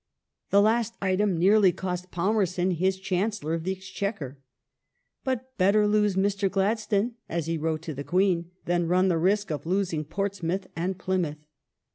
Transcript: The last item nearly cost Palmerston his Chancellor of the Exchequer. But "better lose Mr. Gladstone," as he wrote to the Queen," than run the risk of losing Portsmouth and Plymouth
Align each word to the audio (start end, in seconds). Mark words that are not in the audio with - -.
The 0.49 0.63
last 0.63 0.95
item 0.99 1.37
nearly 1.37 1.71
cost 1.71 2.09
Palmerston 2.09 2.71
his 2.71 2.97
Chancellor 2.97 3.53
of 3.53 3.65
the 3.65 3.71
Exchequer. 3.71 4.39
But 5.23 5.55
"better 5.59 5.87
lose 5.87 6.15
Mr. 6.15 6.49
Gladstone," 6.49 7.13
as 7.29 7.45
he 7.45 7.55
wrote 7.55 7.83
to 7.83 7.93
the 7.93 8.03
Queen," 8.03 8.49
than 8.65 8.87
run 8.87 9.09
the 9.09 9.19
risk 9.19 9.51
of 9.51 9.63
losing 9.67 10.03
Portsmouth 10.03 10.65
and 10.75 10.97
Plymouth 10.97 11.45